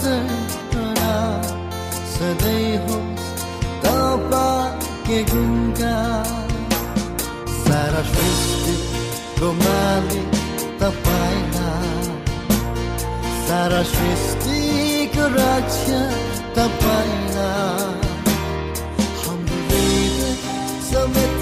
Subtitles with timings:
[0.00, 1.12] झटना
[2.14, 3.30] सधैँ होस्
[3.84, 5.96] तपाईँकै गुणका
[7.64, 10.40] सारा सृष्टिको मालिक
[10.82, 12.10] तपाईँलाई
[13.46, 16.00] सारा सृष्टिको रक्षा
[16.56, 18.10] तपाईँलाई
[19.22, 19.60] हाम्रो
[20.90, 21.41] समेत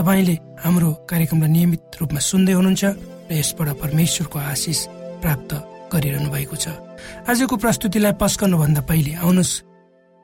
[0.00, 2.84] तपाईँले हाम्रो कार्यक्रमलाई नियमित रूपमा सुन्दै हुनुहुन्छ
[3.28, 4.80] र यसबाट परमेश्वरको आशिष
[5.20, 5.50] प्राप्त
[5.92, 6.72] गरिरहनु भएको छ।
[7.28, 9.52] आजको प्रस्तुतिलाई पस्कनुभन्दा पहिले आउनुहोस्।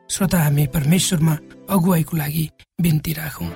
[0.08, 1.34] श्रोता हामी परमेश्वरमा
[1.68, 2.44] अगुवाईको लागि
[2.80, 3.50] बिन्ती राखौँ।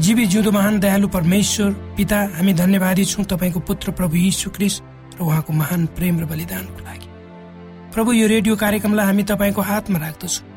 [0.00, 5.20] जीवी जिउँदो महान दयालु परमेश्वर पिता हामी धन्यवादी छौँ तपाईँको पुत्र प्रभु यीशु क्रिस र
[5.20, 7.08] उहाँको महान प्रेम र बलिदानको लागि।
[7.92, 10.48] प्रभु यो रेडियो कार्यक्रमलाई हामी तपाईँको हातमा राख्दछौँ।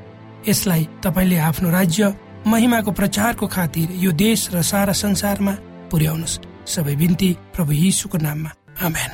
[0.48, 2.14] यसलाई तपाईँले आफ्नो राज्य
[2.48, 5.54] महिमाको प्रचारको खातिर यो देश र सारा संसारमा
[5.92, 9.12] पुर्याउनुहोस्। सबै बिन्ती प्रभु यीशुको नाममा। आमेन।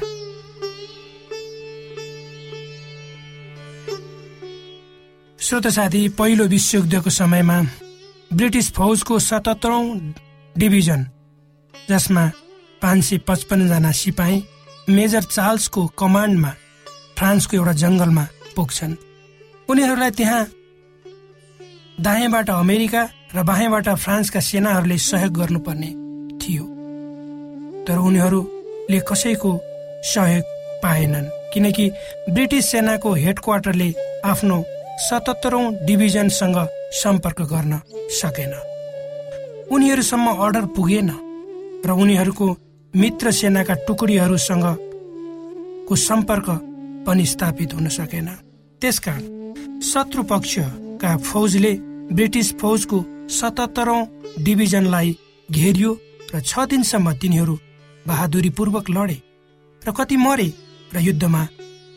[5.39, 7.57] श्रोत साथी पहिलो विश्वयुद्धको समयमा
[8.33, 9.86] ब्रिटिस फौजको सतहत्तरौं
[10.55, 11.05] डिभिजन
[11.74, 12.24] जसमा
[12.81, 14.43] पाँच सय पचपन्नजना सिपाही
[14.89, 16.51] मेजर चार्ल्सको कमान्डमा
[17.17, 18.95] फ्रान्सको एउटा जङ्गलमा पुग्छन्।
[19.69, 20.43] उनीहरूलाई त्यहाँ
[22.00, 23.01] दायाँबाट अमेरिका
[23.36, 25.91] र बायाँबाट फ्रान्सका सेनाहरूले सहयोग गर्नुपर्ने
[26.39, 26.65] थियो।
[27.84, 29.51] तर उनीहरूले कसैको
[30.08, 30.46] सहयोग
[30.84, 31.86] पाएनन् किनकि
[32.29, 33.89] ब्रिटिस सेनाको हेडक्वार्टरले
[34.24, 34.58] आफ्नो
[35.10, 36.58] सतहत्तरौं डिभिजनसँग
[37.01, 37.74] सम्पर्क गर्न
[38.20, 38.53] सकेन।
[39.68, 41.10] उनीहरूसम्म अर्डर पुगेन
[41.86, 42.48] र उनीहरूको
[42.94, 44.65] मित्र सेनाका टुकडीहरूसँग
[45.88, 46.48] को सम्पर्क
[47.06, 48.27] पनि स्थापित हुन सकेन।
[48.82, 51.74] त्यसकारण शत्रु पक्षका फौजले
[52.12, 52.98] ब्रिटिस फौजको
[53.30, 54.00] सतहत्तरौं
[54.46, 55.10] डिभिजनलाई
[55.50, 55.92] घेरियो
[56.34, 57.56] र छ दिनसम्म तिनीहरू
[58.06, 59.18] बहादुरीपूर्वक लडे
[59.82, 60.48] र कति मरे
[60.94, 61.44] र युद्धमा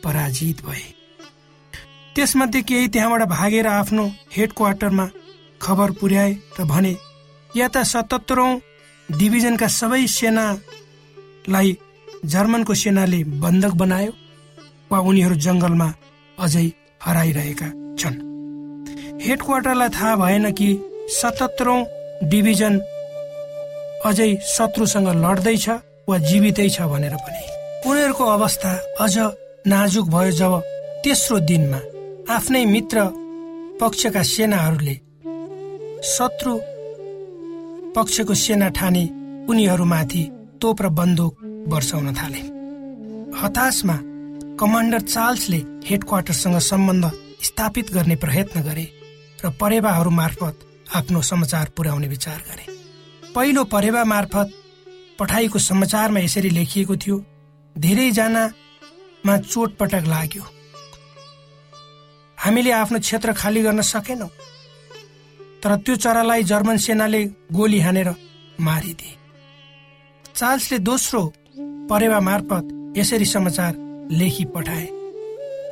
[0.03, 0.85] पराजित भए।
[2.15, 4.03] त्यसमध्ये केही त्यहाँबाट भागेर आफ्नो
[4.35, 5.05] हेड क्वार्टरमा
[5.61, 6.93] खबर पुर्याए र भने
[7.49, 8.51] या त सतहत्तरौं
[9.09, 11.77] डिभिजनका सबै सेनालाई
[12.33, 14.11] जर्मनको सेनाले बन्धक बनायो
[14.91, 15.89] वा उनीहरू जङ्गलमा
[16.37, 16.67] अझै
[17.05, 18.32] हराइरहेका छन्।
[19.21, 20.67] हेड क्वार्टरलाई थाहा भएन कि
[21.11, 21.79] सतहत्तरौं
[22.29, 22.79] डिभिजन
[24.05, 25.67] अझै शत्रुसँग लड्दैछ
[26.09, 27.43] वा जीवितै छ भनेर पनि।
[27.89, 29.15] उनीहरूको अवस्था अझ
[29.67, 30.53] नाजुक भयो जब
[31.03, 31.79] तेस्रो दिनमा
[32.35, 32.97] आफ्नै मित्र
[33.81, 34.95] पक्षका सेनाहरूले
[36.05, 36.53] शत्रु
[37.95, 39.03] पक्षको सेना ठाने
[39.49, 40.23] उनीहरूमाथि
[40.61, 41.33] तोप र बन्दुक
[41.73, 42.41] वर्षाउन थाले।
[43.39, 43.97] हताशमा
[44.59, 47.11] कमान्डर चार्ल्सले हेडक्वार्टरसँग सम्बन्ध
[47.43, 48.85] स्थापित गर्ने प्रयत्न गरे।
[49.43, 50.59] र परेवाहरू मार्फत
[50.95, 52.65] आफ्नो समाचार पुर्याउने विचार गरे।
[53.35, 54.51] पहिलो परेवा मार्फत
[55.19, 57.17] पठाइएको समाचारमा यसरी लेखिएको थियो
[57.75, 60.43] धेरैजनामा चोटपटक लाग्यो।
[62.37, 64.29] हामीले आफ्नो क्षेत्र खाली गर्न सकेनौँ
[65.63, 68.09] तर त्यो चरालाई जर्मन सेनाले गोली हानेर
[68.59, 69.15] मारिदिए।
[70.35, 71.21] चार्ल्सले दोस्रो
[71.89, 73.73] परेवा मार्फत यसरी समाचार
[74.11, 74.87] लेखी पठाए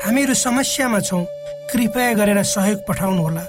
[0.04, 1.24] हामीहरू समस्यामा छौँ
[1.72, 3.44] कृपया गरेर सहयोग पठाउनुहोला।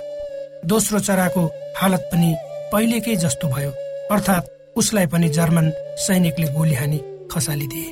[0.64, 1.42] दोस्रो चराको
[1.76, 2.34] हालत पनि
[2.72, 3.70] पहिलेकै जस्तो भयो।
[4.10, 7.00] अर्थात् उसलाई पनि जर्मन सैनिकले गोली हानी
[7.32, 7.88] खसालिदिए।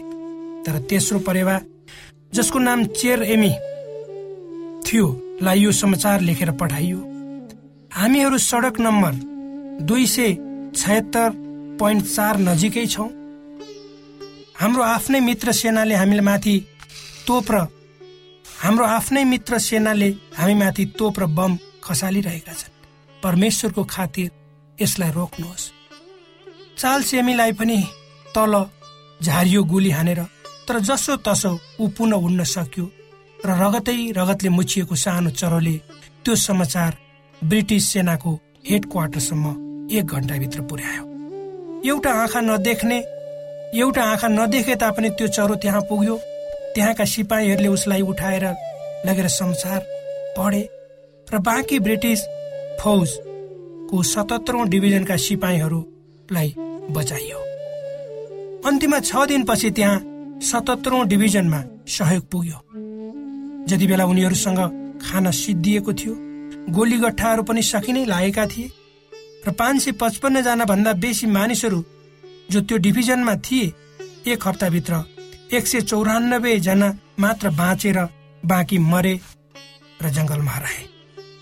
[0.65, 1.61] तर तेस्रो परेवा
[2.35, 3.51] जसको नाम चेयर एमी
[4.87, 5.07] थियो
[5.43, 6.99] लाई यो समाचार लेखेर पठाइयो।
[7.93, 9.13] हामीहरू सडक नम्बर
[9.89, 10.35] दुई सय
[10.77, 11.31] छयत्तर
[11.81, 13.09] पोइन्ट चार नजिकै छौँ।
[14.61, 16.55] हाम्रो आफ्नै मित्र सेनाले हामीले माथि
[17.27, 17.67] तोप र
[18.63, 20.09] हाम्रो आफ्नै मित्र सेनाले
[20.39, 22.75] हामीमाथि तोप र बम खसालिरहेका छन्।
[23.23, 24.31] परमेश्वरको खातिर
[24.79, 25.71] यसलाई रोक्नुहोस्।
[26.79, 27.79] चाल सेमीलाई पनि
[28.35, 28.55] तल
[29.21, 30.23] झारियो गोली हानेर
[30.69, 32.85] तर जसो तसो ऊ पुनः उड्न सक्यो
[33.47, 35.77] र रगतै रगतले मुछिएको सानो चरोले
[36.25, 36.97] त्यो समाचार
[37.43, 38.33] ब्रिटिस सेनाको
[38.71, 39.47] हेड क्वार्टरसम्म
[39.93, 41.05] एक घन्टाभित्र पुर्यायो।
[41.85, 42.99] एउटा आँखा नदेख्ने
[43.81, 46.17] एउटा आँखा नदेखे तापनि त्यो चरो त्यहाँ पुग्यो।
[46.75, 48.45] त्यहाँका सिपाहीहरूले उसलाई उठाएर
[49.07, 49.81] लगेर समाचार
[50.39, 50.63] पढे।
[51.33, 52.21] र बाँकी ब्रिटिस
[52.81, 56.55] फौजको सतहत्तरौँ डिभिजनका सिपाहीहरूलाई
[56.91, 57.39] बचाइयो।
[58.69, 62.59] अन्तिममा छ दिनपछि त्यहाँ सतहत्तरौँ डिभिजनमा सहयोग पुग्यो।
[63.69, 64.61] जति बेला उनीहरूसँग
[65.03, 66.15] खाना सिद्धिएको थियो
[66.75, 68.71] गोलीगट्ठाहरू पनि सकिनै लागेका थिए
[69.47, 71.85] र पाँच सय पचपन्नजना भन्दा बेसी मानिसहरू
[72.51, 73.73] जो त्यो डिभिजनमा थिए
[74.27, 75.03] एक हप्ताभित्र
[75.57, 76.89] एक सय चौरानब्बे जना
[77.21, 77.99] मात्र बाँचेर
[78.45, 79.15] बाँकी मरे
[80.03, 80.83] र जङ्गलमा हराए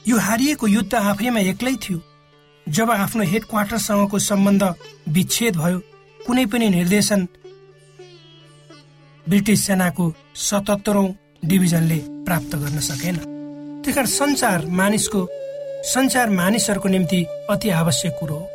[0.09, 1.99] यो हारिएको युद्ध आफैमा एक्लै थियो।
[2.67, 4.63] जब आफ्नो हेड क्वार्टरसँगको सम्बन्ध
[5.09, 5.79] विच्छेद भयो
[6.21, 7.27] कुनै पनि निर्देशन
[9.27, 10.05] ब्रिटिस सेनाको
[10.39, 11.07] सतहत्तरौं
[11.45, 15.21] डिभिजनले प्राप्त गर्न सकेन। त्यही कारण संचार मानिसको
[15.93, 18.49] संसार मानिसहरूको निम्ति अति आवश्यक कुरो हो।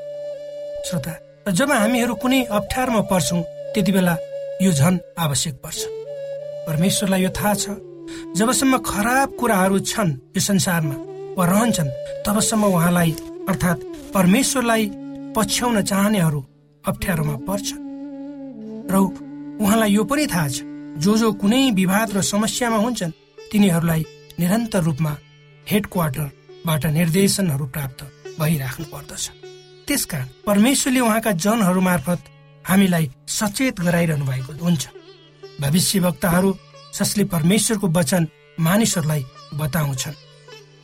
[0.88, 3.42] श्रोता जब हामीहरू कुनै अप्ठ्यारोमा पर्छौँ
[3.74, 4.18] त्यति बेला
[4.62, 5.80] यो झन आवश्यक पर्छ।
[6.68, 7.78] परमेश्वरलाई यो थाहा छ
[8.38, 13.12] जबसम्म खराब कुराहरू छन् यो संसारमा वा रहन्छन् तबसम्म उहाँलाई
[13.50, 14.84] अर्थात् परमेश्वरलाई
[15.36, 16.40] पछ्याउन चाहनेहरू
[16.86, 17.68] अप्ठ्यारोमा पर्छ
[18.92, 18.96] र
[19.64, 20.58] उहाँलाई यो पनि थाहा छ
[21.04, 23.18] जो जो कुनै विवाद र समस्यामा हुन्छन्
[23.52, 24.02] तिनीहरूलाई
[24.40, 25.14] निरन्तर रूपमा
[25.68, 28.00] हेड क्वार्टरबाट निर्देशनहरू प्राप्त
[28.40, 29.26] भइराख्नु पर्दछ।
[29.88, 32.20] त्यसकारण परमेश्वरले उहाँका जनहरू मार्फत
[32.66, 34.84] हामीलाई सचेत गराइरहनु भएको हुन्छ।
[35.62, 36.50] भविष्य वक्ताहरू
[36.98, 38.28] जसले परमेश्वरको वचन
[38.60, 39.24] मानिसहरूलाई
[39.62, 40.16] बताउँछन्।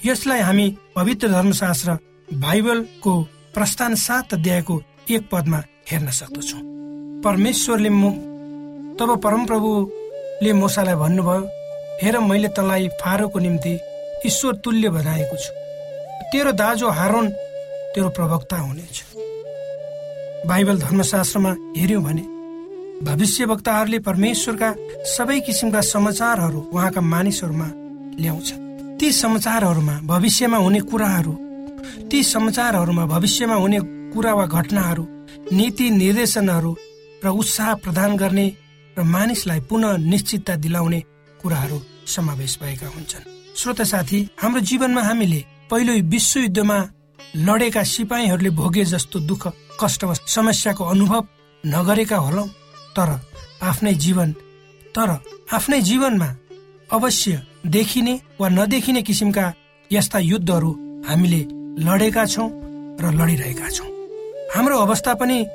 [0.05, 0.65] यसलाई हामी
[0.95, 1.91] पवित्र धर्मशास्त्र
[2.33, 3.13] बाइबलको
[3.53, 5.59] प्रस्थान सात अध्यायको एक पदमा
[5.91, 6.57] हेर्न सक्दछौ।
[7.21, 7.89] परमेश्वरले
[8.95, 11.41] तब परमप्रभुले मोसालाई भन्नुभयो
[12.03, 13.73] हेर मैले तँलाई फारोको निम्ति
[14.25, 15.51] ईश्वर तुल्य बनाएको छु।
[16.31, 17.29] तेरो दाजो हारोन
[17.91, 19.03] तेरो प्रवक्ता हुनेछ।
[20.47, 22.23] बाइबल धर्मशास्त्रमा हेऱ्यौँ भने
[23.03, 24.73] भविष्य वक्ताहरूले परमेश्वरका
[25.17, 27.69] सबै किसिमका समाचारहरू उहाँका मानिसहरूमा
[28.21, 28.68] ल्याउँछ
[28.99, 31.33] ती समाचारहरूमा भविष्यमा हुने कुराहरू
[32.11, 33.79] ती समाचारहरूमा भविष्यमा हुने
[34.13, 35.03] कुरा वा घटनाहरू
[35.51, 36.71] नीति निर्देशनहरू
[37.23, 38.47] र उत्साह प्रदान गर्ने
[38.97, 40.99] र मानिसलाई पुनः निश्चितता दिलाउने
[41.41, 46.77] कुराहरू समावेश भएका हुन्छन्। श्रोत साथी हाम्रो जीवनमा हामीले पहिलो विश्वयुद्धमा
[47.35, 49.43] लडेका सिपाहीहरूले भोगे जस्तो दुःख
[49.81, 51.27] कष्ट समस्याको अनुभव
[51.63, 52.45] नगरेका होलौ
[52.95, 53.09] तर
[53.63, 54.31] आफ्नै जीवन
[54.95, 55.09] तर
[55.53, 56.29] आफ्नै जीवनमा
[56.91, 59.53] अवश्य देखिने वा नदेखिने किसिमका
[59.91, 60.71] यस्ता युद्धहरू
[61.07, 61.39] हामीले
[61.83, 62.49] लडेका छौँ
[63.01, 63.87] र लडिरहेका छौँ।
[64.55, 65.45] हाम्रो अवस्था पनि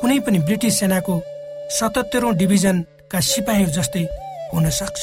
[0.00, 1.14] कुनै पनि ब्रिटिस सेनाको
[1.70, 4.04] सतहत्तरौँ डिभिजनका सिपाहीहरू जस्तै
[4.54, 5.00] हुन सक्छ।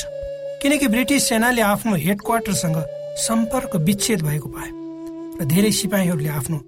[0.61, 2.77] किनकि ब्रिटिस सेनाले आफ्नो हेड क्वार्टरसँग
[3.17, 4.73] सम्पर्क विच्छेद भएको पायो
[5.41, 6.59] र धेरै सिपाहीहरूले आफ्नो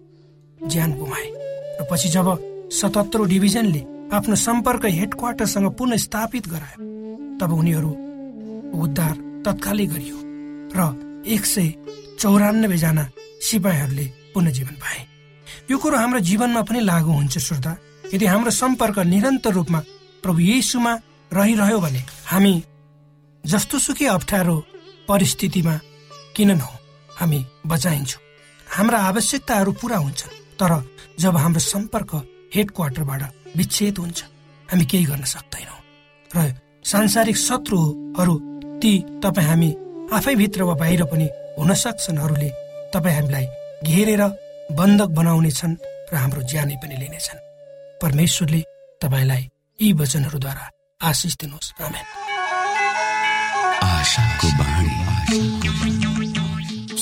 [0.68, 1.28] ज्यान गुमाए।
[1.80, 2.28] र पछि जब
[2.72, 3.82] सतहत्तर डिभिजनले
[4.14, 6.80] आफ्नो सम्पर्क हेड क्वार्टरसँग पुनः स्थापित गरायो
[7.40, 7.92] तब उनीहरू
[8.84, 9.16] उद्धार
[9.48, 10.18] तत्कालै गरियो
[10.78, 10.82] र
[11.34, 11.68] एक सय
[12.22, 13.04] चौरानब्बे जना
[13.48, 15.02] सिपाहीहरूले पुनः पाए।
[15.72, 17.74] यो कुरो हाम्रो जीवनमा पनि लागू हुन्छ श्रोता।
[18.14, 19.80] यदि हाम्रो सम्पर्क निरन्तर रूपमा
[20.24, 20.94] प्रभु येसुमा
[21.32, 22.02] रहिरह्यो भने
[22.32, 22.54] हामी
[23.44, 24.56] जस्तो सुकै अप्ठ्यारो
[25.08, 25.76] परिस्थितिमा
[26.36, 26.76] किन नहो
[27.10, 28.22] हामी बचाइन्छौँ।
[28.68, 30.72] हाम्रा आवश्यकताहरू पूरा हुन्छन् तर
[31.20, 32.12] जब हाम्रो सम्पर्क
[32.56, 33.22] हेड क्वार्टरबाट
[33.58, 34.20] विच्छेद हुन्छ
[34.70, 35.80] हामी केही गर्न सक्दैनौँ।
[36.32, 36.38] र
[36.84, 38.34] सांसारिक शत्रुहरू
[38.82, 38.92] ती
[39.24, 39.70] तपाईँ हामी
[40.14, 41.28] आफैभित्र वा बाहिर पनि
[41.60, 42.50] हुन सक्छन्हरूले
[42.94, 43.46] तपाईँ हामीलाई
[43.84, 44.24] घेरेर
[44.72, 45.76] बन्धक बनाउनेछन्
[46.14, 47.40] र हाम्रो ज्यानै पनि लिनेछन्।
[48.02, 48.62] परमेश्वरले
[49.02, 49.44] तपाईँलाई
[49.80, 50.66] यी वचनहरूद्वारा
[51.02, 51.74] आशिष दिनुहोस्।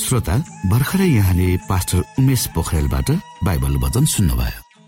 [0.00, 0.36] श्रोता
[0.70, 3.10] भर्खरै यहाँले पास्टर उमेश पोखरेलबाट
[3.44, 4.65] बाइबल वचन सुन्नुभयो।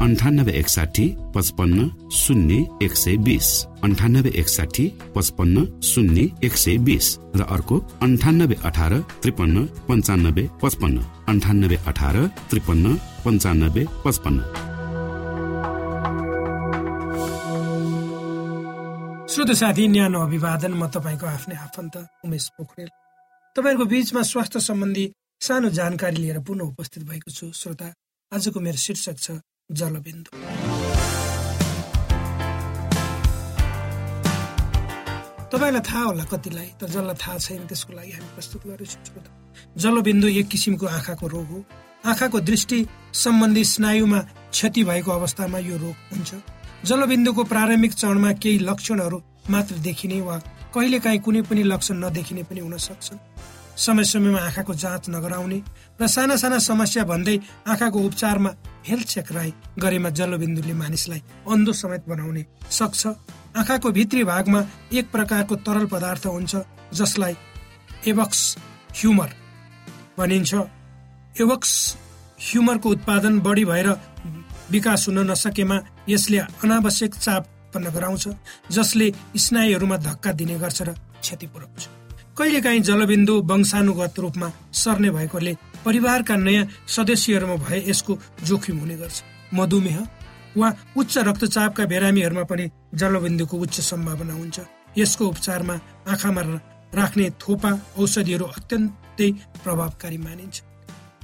[0.00, 3.48] अन्ठानब्बे एकसाठी पचपन्न शून्य एक सय बिस.
[3.84, 4.84] अन्ठानब्बे एकसाठी
[5.14, 7.06] पचपन्न शून्य एक सय बिस.
[7.36, 10.96] र अर्को अन्ठानब्बे अठार त्रिपन्न पन्चानब्बे पचपन्न.
[11.28, 12.16] अन्ठानब्बे अठार
[12.50, 14.40] त्रिपन्न पन्चानब्बे पचपन्न.
[19.28, 22.88] श्रोत साथी न्यानो अभिवादन म तपाईँको आफ्नै आफन्त उमेश पोखरेल।
[23.56, 25.04] तपाईँहरूको बिचमा स्वास्थ्य सम्बन्धी
[25.40, 27.88] सानो जानकारी लिएर पुनः उपस्थित भएको छु। श्रोता
[28.32, 29.30] आजको मेरो शीर्षक छ
[29.70, 30.30] जलबिन्दु।
[35.50, 39.22] तपाईँलाई थाहा होला कतिलाई तर जसलाई थाहा छैन त्यसको लागि हामी प्रस्तुत गरेछौँ
[39.82, 41.58] जलबिन्दु एक किसिमको आँखाको रोग हो।
[42.06, 42.78] आँखाको दृष्टि
[43.14, 46.30] सम्बन्धी स्नायुमा क्षति भएको अवस्थामा यो रोग हुन्छ।
[46.88, 49.18] जलबिन्दुको प्रारम्भिक चरणमा केही लक्षणहरू
[49.50, 50.36] मात्र देखिने वा
[50.74, 53.08] कहिलेकाहीँ कुनै पनि लक्षण नदेखिने पनि हुन सक्छ
[53.80, 55.58] समय समयमा आँखाको जाँच नगराउने
[56.00, 58.50] र साना साना समस्या भन्दै आँखाको उपचारमा
[58.88, 63.06] हेल्थ चेक राई गरेमा जलबिन्दुले मानिसलाई अन्धो समेत बनाउने सक्छ।
[63.56, 64.60] आँखाको भित्री भागमा
[64.92, 66.56] एक प्रकारको तरल पदार्थ हुन्छ
[66.94, 67.34] जसलाई
[68.08, 68.40] एबक्स
[69.00, 69.30] ह्युमर
[70.18, 70.54] भनिन्छ।
[71.40, 71.72] एवक्स
[72.42, 73.88] ह्युमरको उत्पादन बढी भएर
[74.70, 78.28] विकास हुन नसकेमा यसले अनावश्यक चाप उत्पन्न गराउँछ
[78.72, 81.99] जसले स्नायुहरूमा धक्का दिने गर्छ र क्षति पुर्याउँछ
[82.38, 85.52] कहिलेकाहीँ जलबिन्दु वंशानुगत रूपमा सर्ने भएकोले
[85.84, 88.12] परिवारका नयाँ सदस्यहरूमा भए यसको
[88.48, 89.22] जोखिम हुने गर्छ।
[89.54, 89.98] मधुमेह
[90.56, 92.64] वा उच्च रक्तचापका बिरामीहरूमा पनि
[92.94, 94.58] जलबिन्दुको उच्च सम्भावना हुन्छ।
[94.98, 95.74] यसको उपचारमा
[96.08, 96.42] आँखामा
[96.94, 99.30] राख्ने थोपा औषधिहरू अत्यन्तै
[99.62, 100.56] प्रभावकारी मानिन्छ।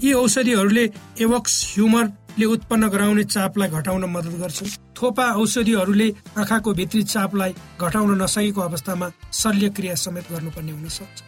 [0.05, 0.85] यी औषधिहरूले
[1.21, 8.61] एवक्स ह्युमरले उत्पन्न गराउने चापलाई घटाउन मद्दत गर्छन्। थोपा औषधिहरूले आँखाको भित्री चापलाई घटाउन नसकेको
[8.61, 11.23] अवस्थामा शल्य क्रिया समेत गर्नुपर्ने हुन सक्छ।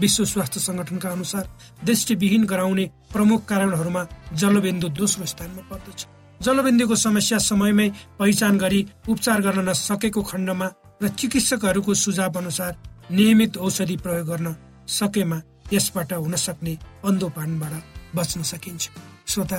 [0.00, 1.44] विश्व स्वास्थ्य संगठनका अनुसार
[1.84, 4.02] दृष्टिविहीन गराउने प्रमुख कारणहरूमा
[4.34, 6.06] जलबिन्दु दोस्रो स्थानमा पर्दछ।
[6.40, 10.68] जलबिन्दुको समस्या समयमै पहिचान गरी उपचार गर्न नसकेको खण्डमा
[11.02, 12.72] र चिकित्सकहरूको सुझाव अनुसार
[13.10, 14.54] नियमित औषधि प्रयोग गर्न
[14.88, 15.38] सकेमा
[15.72, 16.74] यसबाट हुन सक्ने
[17.06, 17.74] अन्धोपानबाट
[18.16, 18.90] बच्न सकिन्छ।
[19.28, 19.58] श्रोता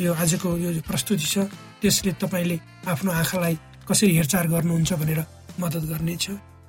[0.00, 1.46] यो आजको यो प्रस्तुति छ।
[1.84, 2.56] त्यसले तपाईँले
[2.88, 5.20] आफ्नो आँखालाई कसरी हेरचाह गर्नुहुन्छ भनेर
[5.60, 6.24] मद्दत गर्नेछ।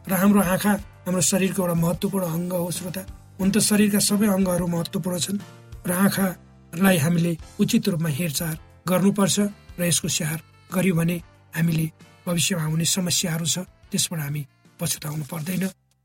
[0.09, 0.73] र हाम्रो आँखा
[1.07, 3.01] हाम्रो शरीरको एउटा महत्त्वपूर्ण अङ्ग हो श्रोता।
[3.39, 5.39] हुन त शरीरका सबै अङ्गहरू महत्त्वपूर्ण छन्।
[5.87, 8.51] र आँखालाई हामीले उचित रूपमा हेरचाह
[8.83, 9.37] गर्नुपर्छ
[9.79, 10.39] र यसको स्याहार
[10.75, 11.15] गर्यो भने
[11.55, 11.85] हामीले
[12.27, 13.57] भविष्यमा हुने समस्याहरू छ
[13.91, 14.41] त्यसबाट हामी
[14.79, 15.63] पछुताउनु पर्दैन।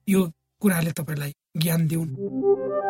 [0.09, 0.21] यो
[0.63, 2.90] कुराले तपाईँलाई ज्ञान दिउन्।